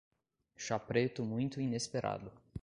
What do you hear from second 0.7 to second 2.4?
preto muito inesperado